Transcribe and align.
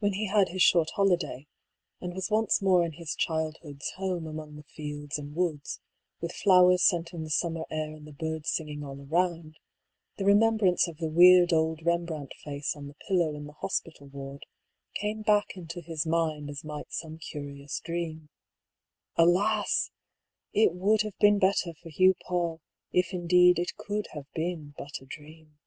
When 0.00 0.12
he 0.12 0.26
had 0.28 0.50
his 0.50 0.62
short 0.62 0.90
holiday, 0.94 1.48
and 2.00 2.14
was 2.14 2.30
once 2.30 2.62
more 2.62 2.84
in 2.84 2.92
his 2.92 3.16
childhood's 3.16 3.90
home 3.96 4.28
among 4.28 4.54
the 4.54 4.62
fields 4.62 5.18
and 5.18 5.34
woods, 5.34 5.80
with 6.20 6.30
flowers 6.36 6.84
scenting 6.84 7.24
the 7.24 7.30
summer 7.30 7.64
air 7.68 7.94
and 7.94 8.06
the 8.06 8.12
birds 8.12 8.52
singing 8.52 8.84
all 8.84 9.04
around, 9.10 9.58
the 10.16 10.24
remembrance 10.24 10.86
of 10.86 10.98
the 10.98 11.08
weird 11.08 11.52
old 11.52 11.84
Rembrandt 11.84 12.32
face 12.44 12.76
on 12.76 12.86
the 12.86 12.94
pillow 13.08 13.34
in 13.34 13.46
the 13.46 13.54
hospital 13.54 14.06
ward 14.06 14.46
came 14.94 15.22
back 15.22 15.56
into 15.56 15.80
his 15.80 16.06
mind 16.06 16.48
as 16.48 16.62
might 16.62 16.92
some 16.92 17.18
curious 17.18 17.80
dream. 17.80 18.28
Alas! 19.16 19.90
it 20.52 20.74
would 20.76 21.02
have 21.02 21.18
been 21.18 21.40
better 21.40 21.74
for 21.74 21.88
Hugh 21.88 22.14
PauU 22.28 22.60
if 22.92 23.12
indeed 23.12 23.58
it 23.58 23.74
could 23.76 24.06
have 24.12 24.30
been 24.32 24.74
but 24.78 25.00
a 25.00 25.06
dream. 25.06 25.58